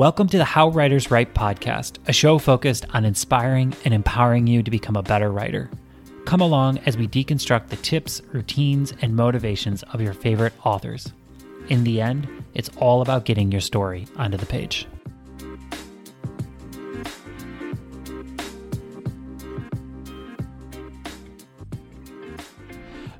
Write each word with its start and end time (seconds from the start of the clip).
Welcome 0.00 0.28
to 0.28 0.38
the 0.38 0.46
How 0.46 0.70
Writers 0.70 1.10
Write 1.10 1.34
podcast, 1.34 1.98
a 2.08 2.12
show 2.14 2.38
focused 2.38 2.86
on 2.94 3.04
inspiring 3.04 3.74
and 3.84 3.92
empowering 3.92 4.46
you 4.46 4.62
to 4.62 4.70
become 4.70 4.96
a 4.96 5.02
better 5.02 5.30
writer. 5.30 5.70
Come 6.24 6.40
along 6.40 6.78
as 6.86 6.96
we 6.96 7.06
deconstruct 7.06 7.68
the 7.68 7.76
tips, 7.76 8.22
routines, 8.32 8.94
and 9.02 9.14
motivations 9.14 9.82
of 9.92 10.00
your 10.00 10.14
favorite 10.14 10.54
authors. 10.64 11.12
In 11.68 11.84
the 11.84 12.00
end, 12.00 12.26
it's 12.54 12.70
all 12.78 13.02
about 13.02 13.26
getting 13.26 13.52
your 13.52 13.60
story 13.60 14.06
onto 14.16 14.38
the 14.38 14.46
page. 14.46 14.86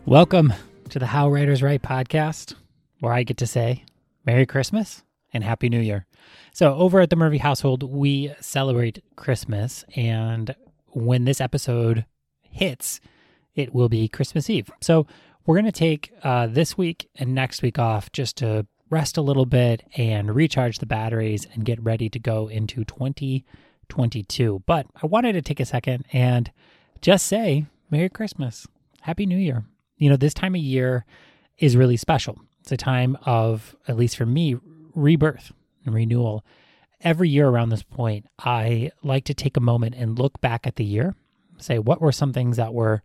Welcome 0.06 0.54
to 0.88 0.98
the 0.98 1.04
How 1.04 1.28
Writers 1.28 1.62
Write 1.62 1.82
podcast, 1.82 2.54
where 3.00 3.12
I 3.12 3.24
get 3.24 3.36
to 3.36 3.46
say 3.46 3.84
Merry 4.24 4.46
Christmas 4.46 5.02
and 5.34 5.44
Happy 5.44 5.68
New 5.68 5.80
Year. 5.80 6.06
So, 6.52 6.74
over 6.74 7.00
at 7.00 7.10
the 7.10 7.16
Murphy 7.16 7.38
household, 7.38 7.82
we 7.82 8.34
celebrate 8.40 9.02
Christmas. 9.16 9.84
And 9.94 10.54
when 10.88 11.24
this 11.24 11.40
episode 11.40 12.04
hits, 12.42 13.00
it 13.54 13.74
will 13.74 13.88
be 13.88 14.08
Christmas 14.08 14.50
Eve. 14.50 14.70
So, 14.80 15.06
we're 15.46 15.56
going 15.56 15.64
to 15.64 15.72
take 15.72 16.12
uh, 16.22 16.46
this 16.46 16.76
week 16.76 17.08
and 17.16 17.34
next 17.34 17.62
week 17.62 17.78
off 17.78 18.12
just 18.12 18.36
to 18.36 18.66
rest 18.90 19.16
a 19.16 19.22
little 19.22 19.46
bit 19.46 19.84
and 19.96 20.34
recharge 20.34 20.78
the 20.78 20.86
batteries 20.86 21.46
and 21.54 21.64
get 21.64 21.82
ready 21.82 22.08
to 22.10 22.18
go 22.18 22.48
into 22.48 22.84
2022. 22.84 24.62
But 24.66 24.86
I 25.00 25.06
wanted 25.06 25.32
to 25.32 25.42
take 25.42 25.60
a 25.60 25.64
second 25.64 26.04
and 26.12 26.50
just 27.00 27.26
say 27.26 27.66
Merry 27.90 28.08
Christmas, 28.08 28.66
Happy 29.02 29.26
New 29.26 29.38
Year. 29.38 29.64
You 29.96 30.10
know, 30.10 30.16
this 30.16 30.34
time 30.34 30.54
of 30.54 30.60
year 30.60 31.04
is 31.58 31.76
really 31.76 31.96
special. 31.96 32.38
It's 32.60 32.72
a 32.72 32.76
time 32.76 33.16
of, 33.24 33.76
at 33.88 33.96
least 33.96 34.16
for 34.16 34.26
me, 34.26 34.56
rebirth 34.94 35.52
and 35.84 35.94
renewal. 35.94 36.44
Every 37.00 37.28
year 37.28 37.48
around 37.48 37.70
this 37.70 37.82
point, 37.82 38.26
I 38.38 38.90
like 39.02 39.24
to 39.24 39.34
take 39.34 39.56
a 39.56 39.60
moment 39.60 39.94
and 39.96 40.18
look 40.18 40.40
back 40.40 40.66
at 40.66 40.76
the 40.76 40.84
year, 40.84 41.14
say, 41.58 41.78
what 41.78 42.00
were 42.00 42.12
some 42.12 42.32
things 42.32 42.56
that 42.56 42.74
were 42.74 43.02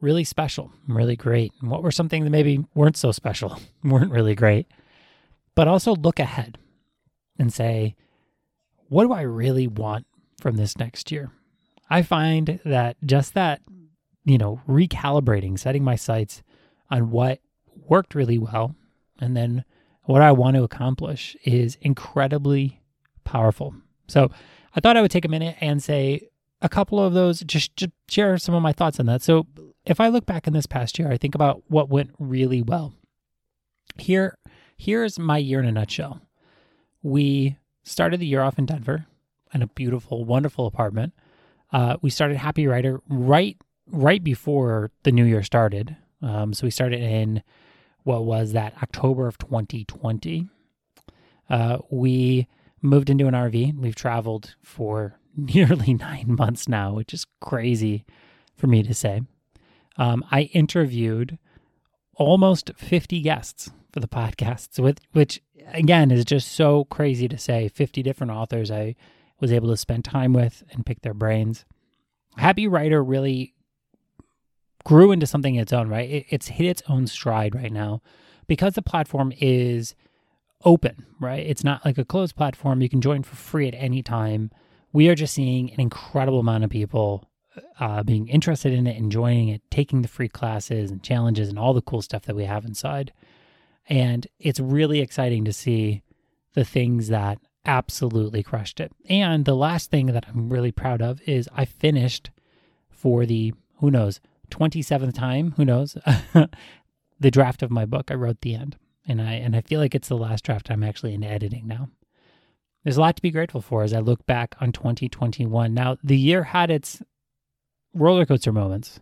really 0.00 0.24
special, 0.24 0.72
really 0.88 1.16
great? 1.16 1.52
And 1.60 1.70
what 1.70 1.82
were 1.82 1.90
some 1.90 2.08
things 2.08 2.24
that 2.24 2.30
maybe 2.30 2.64
weren't 2.74 2.96
so 2.96 3.12
special, 3.12 3.58
weren't 3.84 4.12
really 4.12 4.34
great? 4.34 4.66
But 5.54 5.68
also 5.68 5.94
look 5.94 6.18
ahead 6.18 6.58
and 7.38 7.52
say, 7.52 7.94
what 8.88 9.04
do 9.04 9.12
I 9.12 9.22
really 9.22 9.66
want 9.66 10.06
from 10.40 10.56
this 10.56 10.78
next 10.78 11.10
year? 11.10 11.30
I 11.90 12.02
find 12.02 12.60
that 12.64 12.96
just 13.04 13.34
that, 13.34 13.60
you 14.24 14.38
know, 14.38 14.60
recalibrating, 14.68 15.58
setting 15.58 15.84
my 15.84 15.96
sights 15.96 16.42
on 16.90 17.10
what 17.10 17.40
worked 17.88 18.14
really 18.14 18.38
well, 18.38 18.74
and 19.20 19.36
then 19.36 19.64
what 20.06 20.22
I 20.22 20.32
want 20.32 20.56
to 20.56 20.62
accomplish 20.62 21.36
is 21.44 21.76
incredibly 21.80 22.80
powerful. 23.24 23.74
So 24.08 24.30
I 24.74 24.80
thought 24.80 24.96
I 24.96 25.02
would 25.02 25.10
take 25.10 25.24
a 25.24 25.28
minute 25.28 25.56
and 25.60 25.82
say 25.82 26.28
a 26.62 26.68
couple 26.68 26.98
of 26.98 27.12
those, 27.12 27.40
just, 27.40 27.76
just 27.76 27.92
share 28.08 28.38
some 28.38 28.54
of 28.54 28.62
my 28.62 28.72
thoughts 28.72 28.98
on 28.98 29.06
that. 29.06 29.22
So 29.22 29.46
if 29.84 30.00
I 30.00 30.08
look 30.08 30.26
back 30.26 30.46
in 30.46 30.52
this 30.52 30.66
past 30.66 30.98
year, 30.98 31.10
I 31.10 31.16
think 31.16 31.34
about 31.34 31.62
what 31.68 31.88
went 31.88 32.14
really 32.18 32.62
well. 32.62 32.94
Here, 33.98 34.38
here's 34.76 35.18
my 35.18 35.38
year 35.38 35.60
in 35.60 35.66
a 35.66 35.72
nutshell. 35.72 36.20
We 37.02 37.58
started 37.84 38.20
the 38.20 38.26
year 38.26 38.42
off 38.42 38.58
in 38.58 38.66
Denver 38.66 39.06
in 39.54 39.62
a 39.62 39.68
beautiful, 39.68 40.24
wonderful 40.24 40.66
apartment. 40.66 41.14
Uh, 41.72 41.96
we 42.00 42.10
started 42.10 42.36
Happy 42.36 42.66
Writer 42.66 43.00
right 43.08 43.56
right 43.88 44.22
before 44.22 44.90
the 45.04 45.12
new 45.12 45.24
year 45.24 45.42
started. 45.42 45.96
Um, 46.20 46.52
so 46.52 46.66
we 46.66 46.70
started 46.70 47.00
in 47.00 47.42
what 48.06 48.24
was 48.24 48.52
that 48.52 48.72
October 48.80 49.26
of 49.26 49.36
2020. 49.36 50.48
Uh, 51.50 51.78
we 51.90 52.46
moved 52.80 53.10
into 53.10 53.26
an 53.26 53.34
RV. 53.34 53.76
We've 53.80 53.96
traveled 53.96 54.54
for 54.62 55.18
nearly 55.36 55.92
nine 55.92 56.26
months 56.28 56.68
now, 56.68 56.94
which 56.94 57.12
is 57.12 57.26
crazy 57.40 58.04
for 58.54 58.68
me 58.68 58.84
to 58.84 58.94
say. 58.94 59.22
Um, 59.96 60.24
I 60.30 60.42
interviewed 60.52 61.36
almost 62.14 62.70
50 62.76 63.20
guests 63.22 63.70
for 63.92 63.98
the 63.98 64.06
podcast, 64.20 64.78
with, 64.78 65.00
which 65.10 65.42
again 65.72 66.12
is 66.12 66.24
just 66.24 66.52
so 66.52 66.84
crazy 66.84 67.26
to 67.26 67.36
say. 67.36 67.66
50 67.66 68.04
different 68.04 68.30
authors 68.30 68.70
I 68.70 68.94
was 69.40 69.50
able 69.50 69.70
to 69.70 69.76
spend 69.76 70.04
time 70.04 70.32
with 70.32 70.62
and 70.70 70.86
pick 70.86 71.02
their 71.02 71.12
brains. 71.12 71.64
Happy 72.36 72.68
Writer 72.68 73.02
really 73.02 73.55
grew 74.86 75.10
into 75.10 75.26
something 75.26 75.56
its 75.56 75.72
own, 75.72 75.88
right? 75.88 76.08
It, 76.08 76.26
it's 76.28 76.46
hit 76.46 76.64
its 76.64 76.82
own 76.88 77.08
stride 77.08 77.56
right 77.56 77.72
now 77.72 78.00
because 78.46 78.74
the 78.74 78.82
platform 78.82 79.32
is 79.40 79.96
open, 80.64 81.04
right? 81.18 81.44
It's 81.44 81.64
not 81.64 81.84
like 81.84 81.98
a 81.98 82.04
closed 82.04 82.36
platform. 82.36 82.80
You 82.80 82.88
can 82.88 83.00
join 83.00 83.24
for 83.24 83.34
free 83.34 83.66
at 83.66 83.74
any 83.74 84.00
time. 84.00 84.52
We 84.92 85.08
are 85.08 85.16
just 85.16 85.34
seeing 85.34 85.72
an 85.72 85.80
incredible 85.80 86.38
amount 86.38 86.62
of 86.62 86.70
people 86.70 87.28
uh, 87.80 88.04
being 88.04 88.28
interested 88.28 88.72
in 88.72 88.86
it, 88.86 88.96
enjoying 88.96 89.48
it, 89.48 89.60
taking 89.72 90.02
the 90.02 90.08
free 90.08 90.28
classes 90.28 90.92
and 90.92 91.02
challenges 91.02 91.48
and 91.48 91.58
all 91.58 91.74
the 91.74 91.82
cool 91.82 92.00
stuff 92.00 92.22
that 92.22 92.36
we 92.36 92.44
have 92.44 92.64
inside. 92.64 93.12
And 93.88 94.28
it's 94.38 94.60
really 94.60 95.00
exciting 95.00 95.44
to 95.46 95.52
see 95.52 96.04
the 96.54 96.64
things 96.64 97.08
that 97.08 97.38
absolutely 97.64 98.44
crushed 98.44 98.78
it. 98.78 98.92
And 99.08 99.46
the 99.46 99.56
last 99.56 99.90
thing 99.90 100.06
that 100.06 100.26
I'm 100.28 100.48
really 100.48 100.70
proud 100.70 101.02
of 101.02 101.20
is 101.22 101.48
I 101.56 101.64
finished 101.64 102.30
for 102.88 103.26
the, 103.26 103.52
who 103.80 103.90
knows, 103.90 104.20
27th 104.50 105.14
time, 105.14 105.54
who 105.56 105.64
knows, 105.64 105.96
the 107.20 107.30
draft 107.30 107.62
of 107.62 107.70
my 107.70 107.84
book. 107.84 108.10
I 108.10 108.14
wrote 108.14 108.40
the 108.40 108.54
end. 108.54 108.76
And 109.08 109.22
I 109.22 109.34
and 109.34 109.54
I 109.54 109.60
feel 109.60 109.78
like 109.78 109.94
it's 109.94 110.08
the 110.08 110.16
last 110.16 110.44
draft 110.44 110.70
I'm 110.70 110.82
actually 110.82 111.14
in 111.14 111.22
editing 111.22 111.66
now. 111.66 111.90
There's 112.82 112.96
a 112.96 113.00
lot 113.00 113.16
to 113.16 113.22
be 113.22 113.30
grateful 113.30 113.60
for 113.60 113.82
as 113.82 113.92
I 113.92 114.00
look 114.00 114.26
back 114.26 114.54
on 114.60 114.72
2021. 114.72 115.74
Now, 115.74 115.96
the 116.02 116.18
year 116.18 116.44
had 116.44 116.70
its 116.70 117.02
roller 117.94 118.26
coaster 118.26 118.52
moments. 118.52 119.00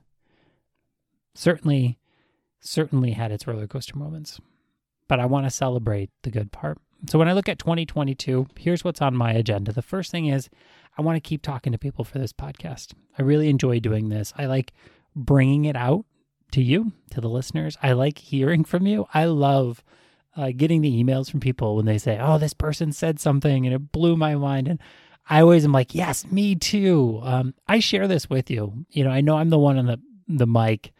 Certainly, 1.34 1.99
certainly 2.60 3.12
had 3.12 3.33
its 3.33 3.47
roller 3.47 3.66
coaster 3.66 3.99
moments. 3.99 4.41
But 5.06 5.21
I 5.21 5.27
want 5.27 5.47
to 5.47 5.50
celebrate 5.50 6.10
the 6.22 6.31
good 6.31 6.50
part. 6.50 6.78
So 7.09 7.19
when 7.19 7.28
I 7.28 7.34
look 7.34 7.49
at 7.49 7.59
2022, 7.59 8.47
here's 8.56 8.84
what's 8.84 9.03
on 9.03 9.15
my 9.15 9.33
agenda. 9.33 9.72
The 9.72 9.83
first 9.83 10.10
thing 10.10 10.27
is 10.27 10.49
I 10.97 11.03
want 11.03 11.16
to 11.16 11.28
keep 11.28 11.43
talking 11.43 11.72
to 11.72 11.78
people 11.78 12.04
for 12.04 12.19
this 12.19 12.33
podcast. 12.33 12.94
I 13.19 13.22
really 13.22 13.50
enjoy 13.50 13.81
doing 13.81 14.09
this. 14.09 14.33
I 14.38 14.47
like 14.47 14.72
bringing 15.14 15.64
it 15.64 15.76
out 15.76 16.04
to 16.52 16.62
you, 16.62 16.92
to 17.10 17.20
the 17.20 17.28
listeners. 17.28 17.76
I 17.82 17.92
like 17.92 18.19
hearing 18.19 18.64
from 18.64 18.86
you. 18.86 19.06
I 19.12 19.25
love 19.26 19.82
uh, 20.36 20.50
getting 20.56 20.80
the 20.80 21.02
emails 21.02 21.30
from 21.30 21.41
people 21.41 21.76
when 21.76 21.86
they 21.86 21.98
say, 21.98 22.19
"Oh, 22.20 22.38
this 22.38 22.54
person 22.54 22.92
said 22.92 23.20
something 23.20 23.66
and 23.66 23.74
it 23.74 23.92
blew 23.92 24.16
my 24.16 24.34
mind," 24.34 24.69
and 24.69 24.80
I 25.28 25.41
always 25.41 25.64
am 25.64 25.72
like, 25.72 25.94
"Yes, 25.94 26.30
me 26.30 26.54
too." 26.54 27.20
Um, 27.22 27.54
I 27.69 27.78
share 27.78 28.08
this 28.08 28.28
with 28.28 28.50
you. 28.50 28.86
You 28.91 29.04
know, 29.04 29.10
I 29.10 29.20
know 29.20 29.36
I'm 29.36 29.50
the 29.50 29.58
one 29.58 29.78
on 29.78 29.86
the 29.86 30.00
the 30.28 30.47
mic, 30.47 30.92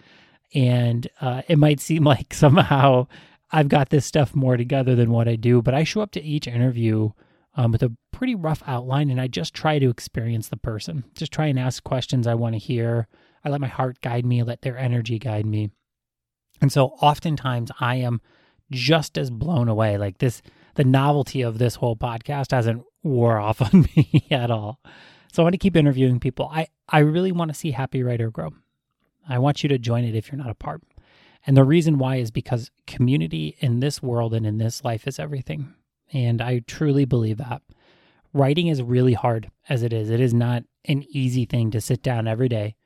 and 0.55 1.09
uh, 1.21 1.43
it 1.49 1.59
might 1.59 1.81
seem 1.81 2.05
like 2.15 2.35
somehow 2.35 3.07
I've 3.51 3.69
got 3.69 3.91
this 3.91 4.07
stuff 4.07 4.35
more 4.35 4.57
together 4.57 4.95
than 4.95 5.11
what 5.11 5.29
I 5.29 5.37
do, 5.37 5.63
but 5.63 5.75
I 5.75 5.85
show 5.85 6.01
up 6.01 6.13
to 6.13 6.23
each 6.23 6.49
interview 6.49 7.11
um, 7.57 7.71
with 7.71 7.83
a 7.83 7.93
pretty 8.11 8.35
rough 8.35 8.63
outline, 8.67 9.11
and 9.11 9.21
I 9.21 9.29
just 9.29 9.55
try 9.55 9.79
to 9.79 9.91
experience 9.91 10.49
the 10.49 10.57
person. 10.57 11.05
Just 11.15 11.33
try 11.33 11.47
and 11.47 11.59
ask 11.59 11.83
questions 11.85 12.27
I 12.27 12.35
want 12.35 12.55
to 12.55 12.59
hear. 12.59 13.07
I 13.45 13.51
let 13.51 13.61
my 13.61 13.69
heart 13.69 14.01
guide 14.01 14.25
me, 14.25 14.43
let 14.43 14.63
their 14.63 14.79
energy 14.79 15.19
guide 15.19 15.47
me. 15.47 15.71
And 16.61 16.73
so 16.73 16.97
oftentimes 17.01 17.71
I 17.81 17.97
am 17.97 18.21
just 18.71 19.19
as 19.19 19.31
blown 19.31 19.69
away. 19.69 19.99
Like 19.99 20.19
this, 20.19 20.43
the 20.75 20.85
novelty 20.85 21.43
of 21.43 21.59
this 21.59 21.77
whole 21.77 21.97
podcast 21.97 22.53
hasn't 22.53 22.85
wore 23.03 23.39
off 23.39 23.61
on 23.75 23.87
me 23.95 24.27
at 24.31 24.51
all. 24.51 24.81
So 25.33 25.43
I 25.43 25.45
want 25.45 25.55
to 25.55 25.59
keep 25.59 25.77
interviewing 25.77 26.21
people. 26.21 26.49
I, 26.53 26.69
I 26.89 27.01
really 27.01 27.33
want 27.33 27.51
to 27.51 27.59
see 27.59 27.73
Happy 27.73 28.03
Writer 28.03 28.31
grow. 28.31 28.51
I 29.29 29.39
want 29.39 29.63
you 29.63 29.69
to 29.71 29.79
join 29.79 30.05
it 30.05 30.15
if 30.15 30.31
you're 30.31 30.39
not 30.39 30.51
a 30.51 30.55
part. 30.55 30.83
And 31.47 31.57
the 31.57 31.65
reason 31.65 31.99
why 31.99 32.17
is 32.17 32.31
because 32.31 32.71
community 32.87 33.57
in 33.59 33.81
this 33.81 34.03
world 34.03 34.33
and 34.33 34.47
in 34.47 34.59
this 34.59 34.85
life 34.85 35.07
is 35.07 35.19
everything. 35.19 35.75
And 36.13 36.41
I 36.41 36.61
truly 36.61 37.05
believe 37.05 37.39
that. 37.39 37.63
Writing 38.33 38.69
is 38.69 38.83
really 38.83 39.15
hard 39.15 39.51
as 39.69 39.83
it 39.83 39.93
is. 39.93 40.11
It 40.11 40.21
is 40.21 40.33
not 40.33 40.65
an 40.87 41.05
easy 41.09 41.45
thing 41.45 41.71
to 41.73 41.81
sit 41.81 42.03
down 42.03 42.27
every 42.27 42.49
day 42.49 42.77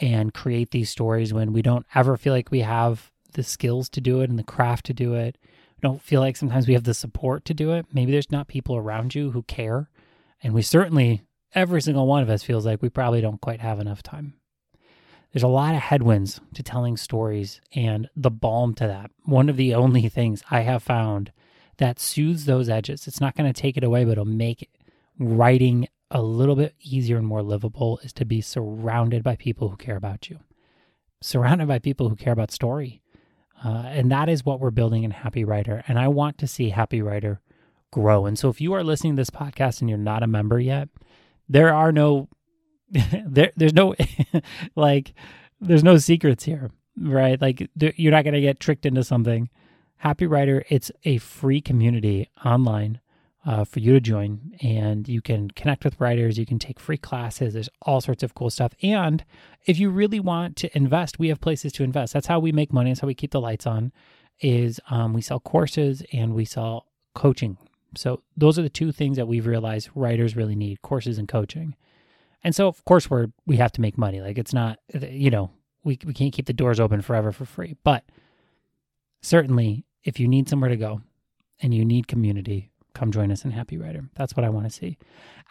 and 0.00 0.34
create 0.34 0.70
these 0.70 0.90
stories 0.90 1.32
when 1.32 1.52
we 1.52 1.62
don't 1.62 1.86
ever 1.94 2.16
feel 2.16 2.32
like 2.32 2.50
we 2.50 2.60
have 2.60 3.10
the 3.32 3.42
skills 3.42 3.88
to 3.90 4.00
do 4.00 4.20
it 4.20 4.30
and 4.30 4.38
the 4.38 4.44
craft 4.44 4.86
to 4.86 4.94
do 4.94 5.14
it. 5.14 5.36
We 5.76 5.88
don't 5.88 6.02
feel 6.02 6.20
like 6.20 6.36
sometimes 6.36 6.66
we 6.66 6.74
have 6.74 6.84
the 6.84 6.94
support 6.94 7.44
to 7.46 7.54
do 7.54 7.72
it. 7.72 7.86
Maybe 7.92 8.12
there's 8.12 8.30
not 8.30 8.48
people 8.48 8.76
around 8.76 9.14
you 9.14 9.30
who 9.30 9.42
care. 9.42 9.90
And 10.42 10.54
we 10.54 10.62
certainly, 10.62 11.22
every 11.54 11.82
single 11.82 12.06
one 12.06 12.22
of 12.22 12.30
us 12.30 12.42
feels 12.42 12.66
like 12.66 12.82
we 12.82 12.88
probably 12.88 13.20
don't 13.20 13.40
quite 13.40 13.60
have 13.60 13.80
enough 13.80 14.02
time. 14.02 14.34
There's 15.32 15.42
a 15.42 15.48
lot 15.48 15.74
of 15.74 15.82
headwinds 15.82 16.40
to 16.54 16.62
telling 16.62 16.96
stories 16.96 17.60
and 17.74 18.08
the 18.16 18.30
balm 18.30 18.74
to 18.74 18.86
that. 18.86 19.10
One 19.24 19.48
of 19.48 19.56
the 19.56 19.74
only 19.74 20.08
things 20.08 20.42
I 20.50 20.60
have 20.60 20.82
found 20.82 21.32
that 21.76 22.00
soothes 22.00 22.46
those 22.46 22.68
edges, 22.68 23.06
it's 23.06 23.20
not 23.20 23.36
going 23.36 23.52
to 23.52 23.60
take 23.60 23.76
it 23.76 23.84
away, 23.84 24.04
but 24.04 24.12
it'll 24.12 24.24
make 24.24 24.68
writing 25.18 25.86
a 26.10 26.22
little 26.22 26.56
bit 26.56 26.74
easier 26.80 27.18
and 27.18 27.26
more 27.26 27.42
livable 27.42 27.98
is 28.02 28.12
to 28.14 28.24
be 28.24 28.40
surrounded 28.40 29.22
by 29.22 29.36
people 29.36 29.68
who 29.68 29.76
care 29.76 29.96
about 29.96 30.30
you, 30.30 30.40
surrounded 31.20 31.68
by 31.68 31.78
people 31.78 32.08
who 32.08 32.16
care 32.16 32.32
about 32.32 32.50
story. 32.50 33.02
Uh, 33.62 33.84
and 33.86 34.10
that 34.10 34.28
is 34.28 34.44
what 34.44 34.60
we're 34.60 34.70
building 34.70 35.04
in 35.04 35.10
Happy 35.10 35.44
Writer. 35.44 35.82
And 35.88 35.98
I 35.98 36.08
want 36.08 36.38
to 36.38 36.46
see 36.46 36.70
Happy 36.70 37.02
Writer 37.02 37.40
grow. 37.90 38.26
And 38.26 38.38
so 38.38 38.48
if 38.48 38.60
you 38.60 38.72
are 38.72 38.84
listening 38.84 39.16
to 39.16 39.20
this 39.20 39.30
podcast 39.30 39.80
and 39.80 39.88
you're 39.88 39.98
not 39.98 40.22
a 40.22 40.28
member 40.28 40.60
yet, 40.60 40.88
there 41.48 41.74
are 41.74 41.92
no 41.92 42.28
there 43.26 43.52
there's 43.56 43.74
no 43.74 43.94
like 44.76 45.12
there's 45.60 45.84
no 45.84 45.98
secrets 45.98 46.44
here, 46.44 46.70
right? 46.96 47.40
Like 47.40 47.68
you're 47.76 48.12
not 48.12 48.24
going 48.24 48.34
to 48.34 48.40
get 48.40 48.60
tricked 48.60 48.86
into 48.86 49.02
something. 49.02 49.50
Happy 49.96 50.26
Writer, 50.26 50.64
it's 50.68 50.92
a 51.04 51.18
free 51.18 51.60
community 51.60 52.30
online 52.44 53.00
uh, 53.48 53.64
for 53.64 53.80
you 53.80 53.94
to 53.94 54.00
join, 54.00 54.52
and 54.60 55.08
you 55.08 55.22
can 55.22 55.50
connect 55.52 55.82
with 55.82 55.98
writers. 55.98 56.36
You 56.36 56.44
can 56.44 56.58
take 56.58 56.78
free 56.78 56.98
classes. 56.98 57.54
There's 57.54 57.70
all 57.80 58.02
sorts 58.02 58.22
of 58.22 58.34
cool 58.34 58.50
stuff. 58.50 58.74
And 58.82 59.24
if 59.64 59.78
you 59.78 59.88
really 59.88 60.20
want 60.20 60.54
to 60.56 60.76
invest, 60.76 61.18
we 61.18 61.28
have 61.28 61.40
places 61.40 61.72
to 61.72 61.82
invest. 61.82 62.12
That's 62.12 62.26
how 62.26 62.40
we 62.40 62.52
make 62.52 62.74
money. 62.74 62.90
That's 62.90 63.00
how 63.00 63.06
we 63.06 63.14
keep 63.14 63.30
the 63.30 63.40
lights 63.40 63.66
on. 63.66 63.90
Is 64.40 64.80
um, 64.90 65.14
we 65.14 65.22
sell 65.22 65.40
courses 65.40 66.02
and 66.12 66.34
we 66.34 66.44
sell 66.44 66.88
coaching. 67.14 67.56
So 67.96 68.22
those 68.36 68.58
are 68.58 68.62
the 68.62 68.68
two 68.68 68.92
things 68.92 69.16
that 69.16 69.26
we've 69.26 69.46
realized 69.46 69.88
writers 69.94 70.36
really 70.36 70.54
need: 70.54 70.82
courses 70.82 71.16
and 71.16 71.26
coaching. 71.26 71.74
And 72.44 72.54
so, 72.54 72.68
of 72.68 72.84
course, 72.84 73.08
we're 73.08 73.28
we 73.46 73.56
have 73.56 73.72
to 73.72 73.80
make 73.80 73.96
money. 73.96 74.20
Like 74.20 74.36
it's 74.36 74.52
not, 74.52 74.78
you 74.92 75.30
know, 75.30 75.50
we 75.84 75.98
we 76.04 76.12
can't 76.12 76.34
keep 76.34 76.44
the 76.44 76.52
doors 76.52 76.78
open 76.78 77.00
forever 77.00 77.32
for 77.32 77.46
free. 77.46 77.76
But 77.82 78.04
certainly, 79.22 79.86
if 80.04 80.20
you 80.20 80.28
need 80.28 80.50
somewhere 80.50 80.68
to 80.68 80.76
go 80.76 81.00
and 81.62 81.72
you 81.72 81.86
need 81.86 82.08
community, 82.08 82.70
come 82.98 83.12
join 83.12 83.30
us 83.30 83.44
in 83.44 83.50
Happy 83.50 83.76
Writer. 83.76 84.08
That's 84.16 84.36
what 84.36 84.44
I 84.44 84.50
want 84.50 84.66
to 84.66 84.70
see. 84.70 84.98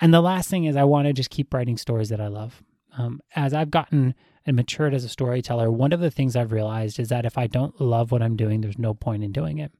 And 0.01 0.13
the 0.13 0.21
last 0.21 0.49
thing 0.49 0.65
is, 0.65 0.75
I 0.75 0.83
want 0.83 1.07
to 1.07 1.13
just 1.13 1.29
keep 1.29 1.53
writing 1.53 1.77
stories 1.77 2.09
that 2.09 2.21
I 2.21 2.27
love. 2.27 2.63
Um, 2.97 3.21
as 3.35 3.53
I've 3.53 3.71
gotten 3.71 4.15
and 4.45 4.55
matured 4.55 4.93
as 4.93 5.03
a 5.03 5.09
storyteller, 5.09 5.71
one 5.71 5.93
of 5.93 5.99
the 5.99 6.11
things 6.11 6.35
I've 6.35 6.51
realized 6.51 6.99
is 6.99 7.09
that 7.09 7.25
if 7.25 7.37
I 7.37 7.47
don't 7.47 7.79
love 7.79 8.11
what 8.11 8.21
I'm 8.21 8.35
doing, 8.35 8.61
there's 8.61 8.79
no 8.79 8.93
point 8.93 9.23
in 9.23 9.31
doing 9.31 9.59
it. 9.59 9.71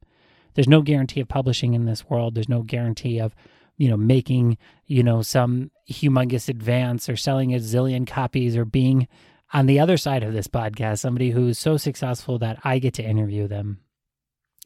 There's 0.54 0.68
no 0.68 0.82
guarantee 0.82 1.22
of 1.22 1.28
publishing 1.28 1.74
in 1.74 1.86
this 1.86 2.10
world. 2.10 2.36
There's 2.36 2.50
no 2.50 2.64
guarantee 2.64 3.20
of 3.20 3.36
you 3.78 3.88
know, 3.90 3.98
making, 3.98 4.58
you 4.88 5.04
know, 5.04 5.22
some 5.22 5.72
humongous 5.90 6.50
advance 6.50 7.08
or 7.08 7.16
selling 7.16 7.54
a 7.54 7.60
zillion 7.60 8.08
copies 8.08 8.58
or 8.58 8.66
being 8.66 9.08
on 9.54 9.68
the 9.68 9.80
other 9.80 9.98
side 9.98 10.24
of 10.24 10.34
this 10.34 10.48
podcast, 10.48 11.00
somebody 11.00 11.30
who's 11.30 11.58
so 11.58 11.78
successful 11.78 12.40
that 12.40 12.60
I 12.64 12.80
get 12.80 12.96
to 12.96 13.04
interview 13.04 13.48
them. 13.48 13.80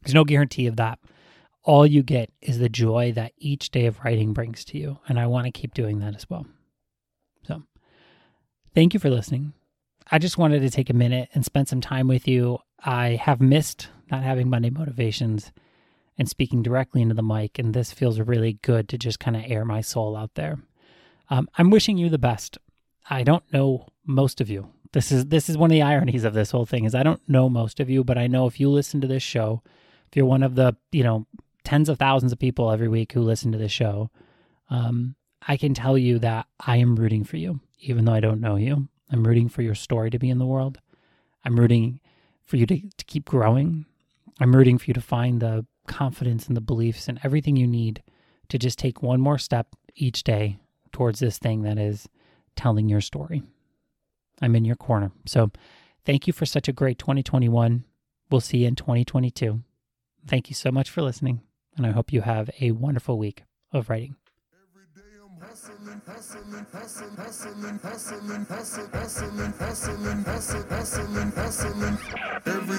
There's 0.02 0.16
no 0.16 0.24
guarantee 0.24 0.66
of 0.66 0.78
that. 0.78 0.98
All 1.64 1.86
you 1.86 2.02
get 2.04 2.32
is 2.42 2.60
the 2.60 2.70
joy 2.70 3.12
that 3.14 3.34
each 3.38 3.70
day 3.70 3.86
of 3.86 4.00
writing 4.04 4.34
brings 4.34 4.66
to 4.66 4.78
you. 4.78 5.00
And 5.08 5.20
I 5.20 5.28
want 5.28 5.46
to 5.46 5.52
keep 5.52 5.74
doing 5.74 6.00
that 6.00 6.16
as 6.16 6.30
well. 6.30 6.46
So 7.48 7.64
thank 8.74 8.94
you 8.94 9.00
for 9.00 9.10
listening. 9.10 9.54
I 10.10 10.18
just 10.18 10.38
wanted 10.38 10.62
to 10.62 10.70
take 10.70 10.90
a 10.90 10.94
minute 10.94 11.30
and 11.34 11.46
spend 11.46 11.68
some 11.68 11.82
time 11.82 12.08
with 12.08 12.28
you. 12.28 12.60
I 12.84 13.10
have 13.22 13.42
missed 13.42 13.90
not 14.10 14.24
having 14.24 14.50
Monday 14.50 14.70
motivations 14.70 15.52
and 16.18 16.28
speaking 16.28 16.62
directly 16.64 17.02
into 17.02 17.16
the 17.16 17.24
mic. 17.24 17.60
And 17.60 17.74
this 17.74 17.92
feels 17.92 18.20
really 18.20 18.60
good 18.62 18.90
to 18.90 18.98
just 18.98 19.20
kind 19.20 19.38
of 19.38 19.44
air 19.46 19.64
my 19.64 19.82
soul 19.82 20.18
out 20.18 20.34
there. 20.36 20.60
Um, 21.30 21.48
I'm 21.58 21.70
wishing 21.70 21.98
you 21.98 22.10
the 22.10 22.18
best. 22.18 22.58
I 23.10 23.24
don't 23.24 23.44
know 23.54 23.88
most 24.06 24.42
of 24.42 24.50
you. 24.50 24.70
This 24.94 25.12
is 25.12 25.28
this 25.28 25.50
is 25.50 25.58
one 25.58 25.72
of 25.72 25.74
the 25.74 25.82
ironies 25.82 26.26
of 26.26 26.34
this 26.34 26.52
whole 26.52 26.66
thing 26.66 26.84
is 26.84 26.94
I 26.94 27.04
don't 27.04 27.28
know 27.30 27.50
most 27.50 27.80
of 27.80 27.90
you, 27.90 28.04
but 28.04 28.18
I 28.18 28.28
know 28.28 28.46
if 28.48 28.60
you 28.60 28.70
listen 28.70 29.00
to 29.02 29.08
this 29.08 29.24
show, 29.24 29.64
if 30.08 30.18
you're 30.18 30.26
one 30.26 30.44
of 30.44 30.56
the 30.56 30.76
you 30.92 31.04
know 31.04 31.26
tens 31.64 31.90
of 31.90 32.00
thousands 32.00 32.32
of 32.32 32.40
people 32.40 32.72
every 32.72 32.88
week 32.88 33.14
who 33.14 33.22
listen 33.22 33.52
to 33.52 33.58
this 33.58 33.72
show, 33.72 34.10
um, 34.70 35.16
I 35.48 35.58
can 35.58 35.74
tell 35.74 35.98
you 35.98 36.20
that 36.20 36.48
I 36.60 36.78
am 36.78 36.96
rooting 36.96 37.24
for 37.24 37.38
you, 37.38 37.60
even 37.80 38.06
though 38.06 38.14
I 38.14 38.20
don't 38.20 38.42
know 38.42 38.56
you. 38.56 38.88
I'm 39.12 39.26
rooting 39.26 39.50
for 39.50 39.62
your 39.62 39.76
story 39.76 40.10
to 40.10 40.20
be 40.20 40.30
in 40.30 40.38
the 40.38 40.46
world. 40.46 40.80
I'm 41.44 41.60
rooting 41.60 42.00
for 42.44 42.58
you 42.58 42.66
to, 42.68 42.80
to 42.80 43.06
keep 43.06 43.26
growing. 43.26 43.86
I'm 44.40 44.56
rooting 44.56 44.78
for 44.78 44.86
you 44.86 44.94
to 44.94 45.02
find 45.02 45.42
the 45.42 45.66
confidence 45.88 46.48
and 46.48 46.56
the 46.56 46.62
beliefs 46.62 47.08
and 47.08 47.20
everything 47.24 47.56
you 47.56 47.68
need 47.68 48.04
to 48.50 48.58
just 48.58 48.80
take 48.80 49.02
one 49.02 49.20
more 49.20 49.38
step 49.38 49.68
each 49.96 50.24
day 50.24 50.60
towards 50.92 51.20
this 51.20 51.38
thing 51.38 51.64
that 51.64 51.78
is 51.78 52.08
telling 52.56 52.90
your 52.90 53.02
story. 53.02 53.44
I'm 54.42 54.56
in 54.56 54.66
your 54.66 54.76
corner. 54.76 55.12
So 55.26 55.52
thank 56.06 56.28
you 56.28 56.34
for 56.34 56.46
such 56.46 56.68
a 56.68 56.74
great 56.74 56.98
2021. 56.98 57.84
We'll 58.30 58.42
see 58.42 58.60
you 58.60 58.68
in 58.68 58.76
2022. 58.76 59.62
Thank 60.28 60.50
you 60.50 60.56
so 60.56 60.72
much 60.72 60.90
for 60.90 61.02
listening, 61.02 61.42
and 61.78 61.86
I 61.86 61.92
hope 61.92 62.12
you 62.12 62.22
have 62.22 62.50
a 62.60 62.72
wonderful 62.72 63.18
week 63.18 63.44
of 63.72 63.90
writing. 63.90 64.16
Every 64.54 64.86